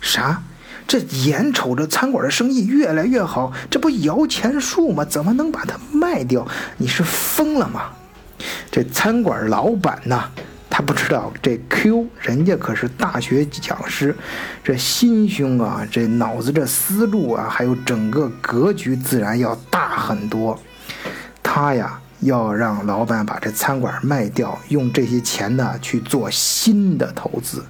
[0.00, 0.42] 啥？
[0.86, 5.02] 这眼瞅着餐馆的生意越来越好，这不摇钱树吗？
[5.02, 6.46] 怎么能把它卖掉？
[6.76, 7.90] 你是疯了吗？
[8.70, 10.30] 这餐馆老板呢？
[10.68, 14.14] 他不知道这 Q 人家可是大学讲师，
[14.62, 20.60] 这心胸啊，这脑子这思路啊，还有整个格局自然要大很多。
[21.42, 21.98] 他呀。
[22.20, 27.64] 要让老板把这餐馆卖掉，用这些钱呢去做新的投资，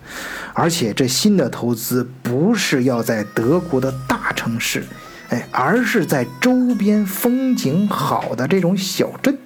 [0.52, 4.84] 而且这新的投资不是要在德国的大城市，
[5.30, 9.36] 哎，而是在周边风景好的这种小镇，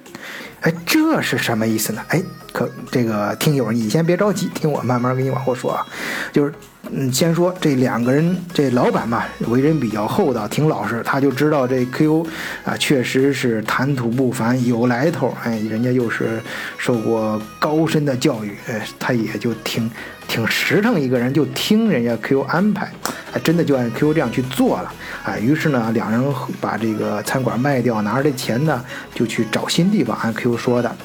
[0.61, 2.01] 哎，这是什么意思呢？
[2.09, 2.21] 哎，
[2.53, 5.85] 可这个听友你先别着急，听我慢慢给你往后说啊，
[6.31, 6.53] 就是。
[6.91, 11.03] 嗯，先说这两个人，这老板吧，为人比较厚道，挺老实。
[11.05, 12.25] 他就知道这 Q
[12.65, 15.31] 啊，确实是谈吐不凡，有来头。
[15.43, 16.41] 哎，人家又是
[16.77, 19.89] 受过高深的教育，哎，他也就挺
[20.27, 22.91] 挺实诚一个人，就听人家 Q 安排，
[23.33, 24.91] 哎，真的就按 Q 这样去做了。
[25.23, 26.23] 哎，于是呢，两人
[26.59, 30.17] 把这个餐馆卖掉，拿着这钱呢，就去找新地方。
[30.23, 30.95] 按 Q 说的。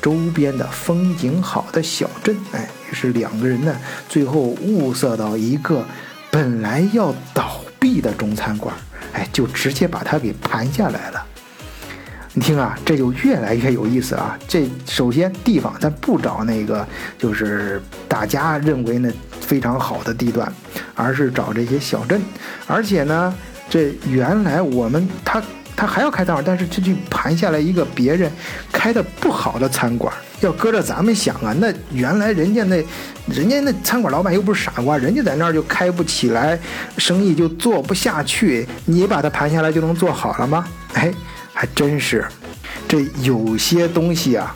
[0.00, 3.76] 周边的风景好的小镇，哎，于是两个人呢，
[4.08, 5.84] 最后物色到一个
[6.30, 8.74] 本来要倒闭的中餐馆，
[9.12, 11.26] 哎，就直接把它给盘下来了。
[12.32, 14.38] 你听啊，这就越来越有意思啊！
[14.46, 16.86] 这首先地方咱不找那个
[17.18, 20.50] 就是大家认为呢非常好的地段，
[20.94, 22.22] 而是找这些小镇，
[22.66, 23.34] 而且呢，
[23.68, 25.42] 这原来我们他。
[25.80, 28.30] 他还要开餐馆，但是这就盘下来一个别人
[28.70, 30.12] 开的不好的餐馆。
[30.40, 32.84] 要搁着咱们想啊，那原来人家那，
[33.26, 36.58] 人家那餐馆老板又不是傻瓜，人家在那儿就开不起来，
[36.98, 40.66] 生意就做不下去，你把它盘下来就能做好了吗？
[40.92, 41.10] 哎，
[41.54, 42.26] 还真是，
[42.86, 44.54] 这有些东西啊，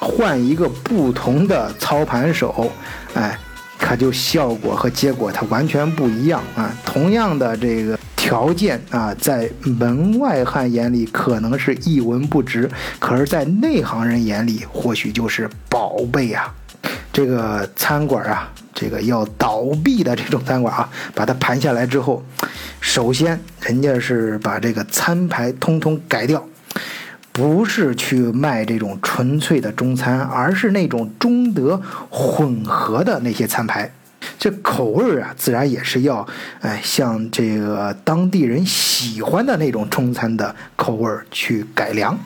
[0.00, 2.72] 换一个不同的操盘手，
[3.14, 3.38] 哎，
[3.78, 6.74] 可就效果和结果它完全不一样啊。
[6.84, 7.96] 同样的这个。
[8.20, 16.54] 条件啊，在门外汉眼里可能是一文不值，可是，在内行人眼里或许就是宝贝啊。
[17.14, 22.22] 这个餐馆啊，这个要倒闭的这种餐馆啊，把它盘下来之后，
[22.78, 26.46] 首先人家是把这个餐牌通通改掉，
[27.32, 33.90] 不是去卖这种纯粹的中餐，而是那种中德混合的那些餐牌。
[34.40, 36.26] 这口味啊，自然也是要，
[36.62, 42.18] 哎，像这个当地人喜欢的那种中餐的口味去改良，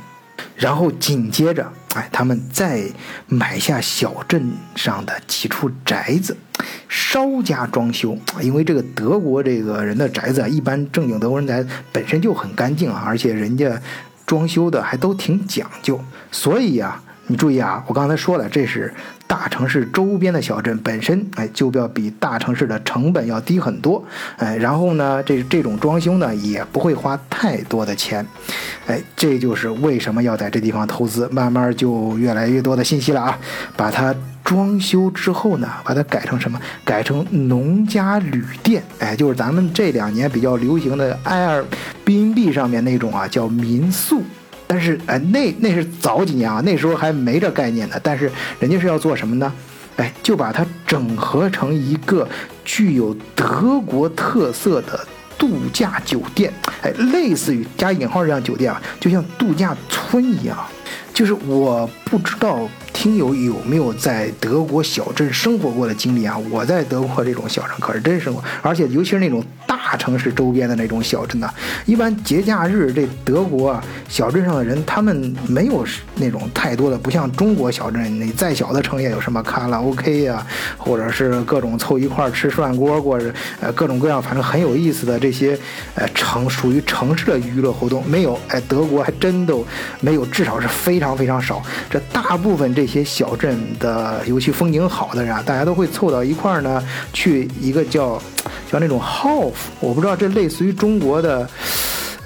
[0.54, 2.84] 然后紧接着，哎，他们再
[3.26, 6.36] 买下小镇上的几处宅子，
[6.88, 13.82] 稍加装修，因为这个德国这个人的宅子，一般正经德国人宅本身就很干净啊，而且人家
[14.24, 16.00] 装修的还都挺讲究，
[16.30, 17.00] 所以呀。
[17.26, 18.92] 你注意啊，我刚才说了，这是
[19.34, 24.00] 大城市周边的小镇，本身哎就要比大城市的成本要低很多，
[24.36, 28.24] 哎，然后呢，这这种装修呢也不会花太多的钱，
[28.86, 31.28] 哎，这就是为什么要在这地方投资。
[31.32, 33.36] 慢慢就越来越多的信息了啊，
[33.76, 34.14] 把它
[34.44, 36.56] 装修之后呢，把它改成什么？
[36.84, 44.22] 改成农家旅店，哎，就是咱们这两年比较流行的 Airbnb 上面那种啊，叫民宿。
[44.66, 47.96] 但是，哎，那那是早几年啊，那时候还没这概念呢。
[48.02, 49.52] 但是人家是要做什么呢？
[49.96, 52.26] 哎，就把它整合成一个
[52.64, 55.06] 具有德国特色的
[55.38, 56.52] 度假酒店，
[56.82, 60.56] 哎，类似于加引号这样酒店啊，就像度假村一样。
[61.12, 66.36] 就是我不知道听友有没有在德国小镇生活过的经历啊？
[66.50, 69.44] 我在德国这种小镇可是真生活，而且尤其是那种。
[69.84, 71.48] 大城市周边的那种小镇呢，
[71.84, 75.84] 一般节假日这德国啊小镇上的人，他们没有
[76.16, 80.44] 那种太多的，不像中国小镇，你再小的城也有什么卡拉 OK 呀，
[80.78, 85.56] 或者是各种凑一块吃涮锅，或者呃各种各样，反正很有意思的这些
[85.94, 88.40] 呃城属于城市的娱乐活动没有？
[88.48, 89.64] 哎，德国还真都
[90.00, 91.62] 没有，至少是非常非常少。
[91.90, 96.82] 这大部分这些小镇的，尤其风景好的人啊，大家都会凑到一块儿呢，
[97.12, 98.20] 去一个叫。
[98.70, 101.48] 像那种 hof，我不知道这类似于中国的，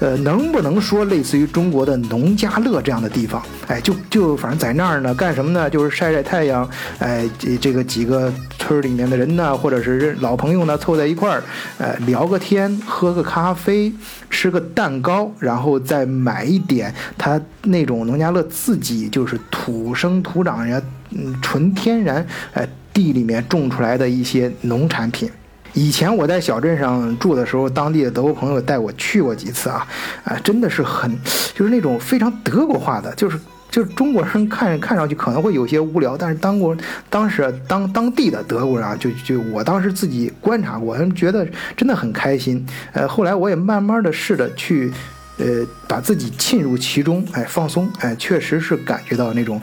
[0.01, 3.43] 呃，能不能说类似于中国的农家乐这样的地方？
[3.67, 5.69] 哎，就就反正在那儿呢，干什么呢？
[5.69, 11.43] 就是晒晒太阳，哎，这这个几个村里面的人呢，或者是老朋友呢，凑在一块儿，
[11.79, 13.93] 呃，聊个天，喝个咖啡，
[14.31, 25.31] 吃个蛋糕，然后再买一点他那种农家乐自己就是土生土长，人家嗯纯天然，哎，地里面种出来的一些农产品。
[25.79, 29.87] 以前我在小镇上住的时候，当地的德国朋友带我去过几次啊，
[30.25, 31.17] 啊，真的是很，
[31.55, 33.39] 就是那种非常德国化的，就是
[33.71, 36.77] 就是中国人看看上去可能会有些无聊，但是当过
[37.09, 42.67] 当时当当地的德国人啊，就就我当时自己观察过，觉得真的很开心。
[42.93, 44.93] 呃，后来我也慢慢的试着去。
[45.39, 49.61] 呃，把自己浸入其中，哎，放松，哎，确实是感觉到那种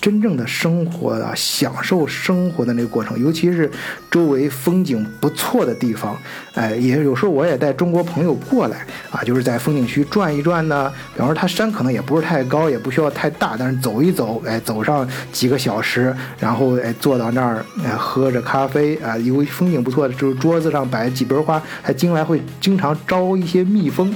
[0.00, 3.70] 真正的生活啊，享受生活的那个过程，尤其是
[4.10, 6.16] 周围风景不错的地方，
[6.54, 10.90] 哎，也有时候我也带中国朋友过来啊，就是在风景区转一转呢。
[11.14, 24.14] 比方说，它山可能也不是太高，也不需要太大，但是走一走，哎，走上几个小时，然后哎，坐到那儿，哎，喝着咖啡啊，因为风景不错的，就是桌子上摆几盆花，还经来会经常招一些蜜蜂。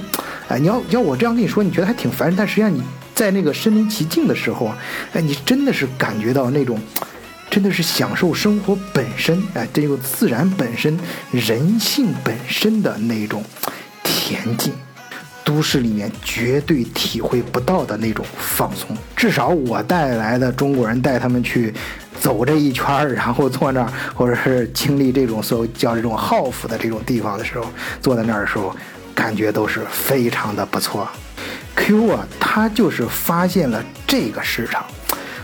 [0.53, 2.79] 哎，你要要我这样跟你说，你觉得还挺烦人，但实际上你
[3.15, 4.77] 在那个身临其境的时候啊，
[5.13, 6.79] 哎，你真的是感觉到那种，
[7.49, 10.95] 真的是享受生活本身，哎，这个自然本身、
[11.31, 13.43] 人性本身的那种
[14.03, 14.71] 恬静，
[15.43, 18.95] 都市里面绝对体会不到的那种放松。
[19.15, 21.73] 至少我带来的中国人带他们去
[22.19, 27.65] 走这一圈，然后坐那儿，或者是经历这种所谓叫这种浩府的这种地方的时候，
[27.99, 28.71] 坐在那儿的时候。
[29.13, 31.07] 感觉都是非常的不错
[31.75, 34.85] ，Q 啊，他就是发现了这个市场，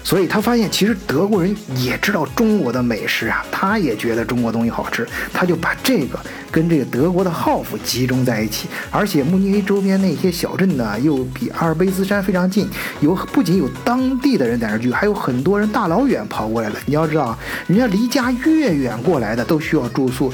[0.04, 6.20] 所以他发现其实德国人也知道中国的美食啊，他也觉得中国东西好吃，他就把这个
[6.52, 12.68] 跟这个德国的好夫集中在一起，而且慕尼黑周边那些小镇呢，又比阿尔卑斯山非常近，
[13.02, 16.76] 有不仅有当地的人在那聚，还有很多人大老远跑过来了。
[16.86, 20.32] 你要知道，人家离家越远过来的都需要住宿，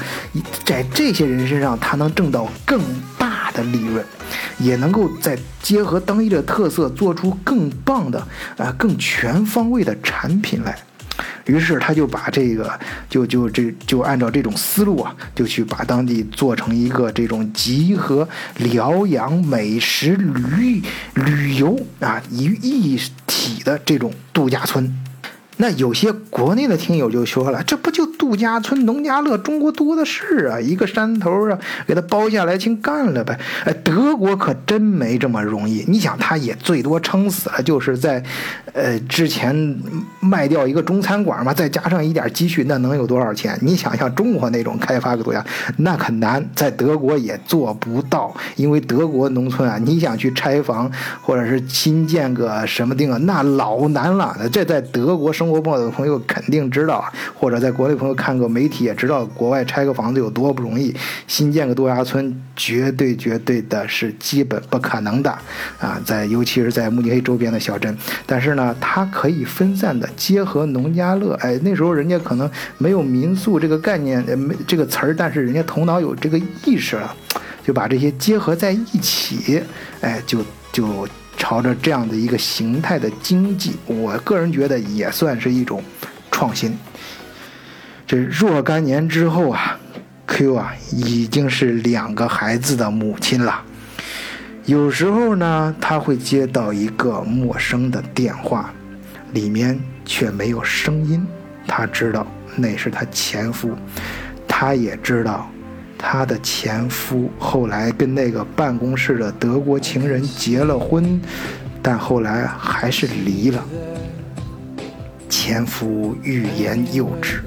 [0.64, 2.80] 在这些人身上，他能挣到更。
[3.56, 4.04] 的利润，
[4.58, 8.20] 也能够在结合当地的特色，做出更棒的
[8.56, 10.78] 啊、更全方位的产品来。
[11.46, 12.78] 于是他就把这个，
[13.08, 20.82] 就就这就按照这种思路啊，就去把当地做成一个这种集合疗养、美食、旅
[21.14, 24.92] 旅游啊于一体的这种度假村。
[25.58, 33.38] 那有些国内的听友就说了，这不就度假村、农家乐，中国多的是啊，一个山头啊，给他包下来，请干了呗。
[33.64, 35.82] 哎，德国可真没这么容易。
[35.88, 38.22] 你想，他也最多撑死了，就是在，
[38.74, 39.80] 呃，之前
[40.20, 43.58] 卖掉一个中餐馆嘛，再加上一点积蓄，那能有多少钱？
[43.62, 45.42] 你想像，中国那种开发个度假，
[45.78, 50.92] 那可难，在德国也做不到，因为德国农村啊，你想去拆房
[51.22, 54.36] 或者是新建个什么地方，那老难了。
[54.52, 55.45] 这在德国生。
[55.46, 60.92] 中国朋友肯定知道，或者在国内朋友看过媒体也知道，国外拆个房子有多不容易，
[61.28, 65.30] 新建个度假村绝对绝对的是基本不可能的
[65.78, 66.00] 啊！
[66.04, 71.34] 在尤其是在慕尼黑周边的小镇，但是呢，它可以分散的结合农家乐。
[71.40, 77.14] 哎，那时候人家可能没有民宿这个概念，没这个词儿，但是人家头脑有这个意识了，
[77.64, 79.62] 就把这些结合在一起，
[80.00, 80.40] 哎，就
[80.72, 81.06] 就。
[81.36, 85.82] 朝着这样的一个形态的经济，我个人觉得也算是一种
[86.30, 86.76] 创新。
[88.06, 89.78] 这若干年之后啊
[90.26, 93.62] ，Q 啊已经是两个孩子的母亲了。
[94.64, 98.72] 有时候呢，他会接到一个陌生的电话，
[99.32, 101.24] 里面却没有声音。
[101.68, 102.26] 他知道
[102.56, 103.76] 那是他前夫，
[104.48, 105.50] 他也知道。
[105.98, 111.20] 她的前夫后来跟那个办公室的德国情人结了婚，
[111.82, 113.64] 但后来还是离了。
[115.28, 117.42] 前夫欲言又止，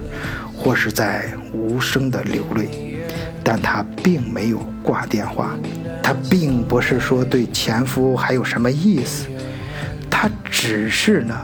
[0.53, 2.97] 或是在无声的流泪，
[3.43, 5.55] 但他并没有挂电话。
[6.03, 9.27] 他并不是说对前夫还有什么意思，
[10.09, 11.35] 他只是呢。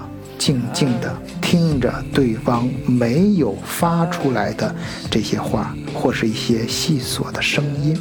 [0.46, 4.76] 静静地听着对方没有发出来的
[5.10, 8.00] 这些话，或是一些细琐的声音。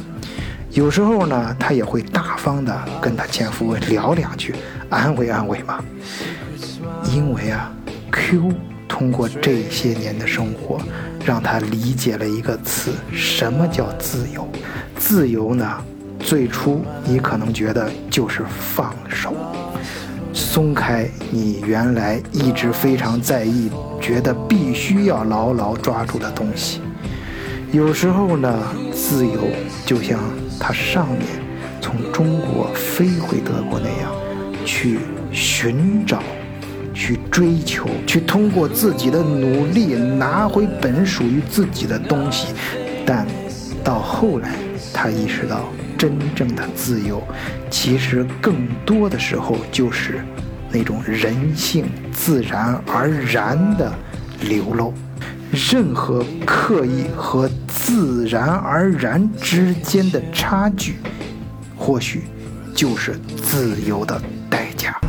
[0.69, 2.71] 有时候呢，他也会大方地
[3.01, 4.53] 跟他前夫聊两句，
[4.91, 5.83] 安慰安慰嘛。
[7.15, 7.71] 因为啊
[8.11, 8.53] ，Q
[8.87, 10.79] 通过这些年的生活，
[11.25, 14.47] 让他理解了一个词：什么叫自由？
[14.95, 15.67] 自由呢？
[16.19, 18.43] 最初你可能觉得就是
[18.75, 19.33] 放手。
[20.55, 26.79] 松开你原来一直非常在意、觉得必须要牢牢抓住的东西。
[27.73, 29.49] 有时候呢，自由
[29.85, 30.17] 就像
[30.57, 31.23] 他上面
[31.81, 34.09] 从中国飞回德国那样，
[34.63, 34.99] 去
[35.29, 36.23] 寻找、
[36.93, 42.53] 去追求、去通过自己的努力拿回本属于自己的东西。
[43.05, 43.27] 但
[43.83, 44.55] 到后来，
[44.93, 45.67] 他意识到。
[45.97, 47.23] 真正的自由，
[47.69, 50.19] 其实更多的时候就是
[50.77, 53.89] 那种人性自然而然的
[54.41, 54.93] 流露。
[55.71, 60.95] 任何刻意和自然而然之间的差距，
[61.77, 62.23] 或许
[62.75, 64.99] 就是自由的代价。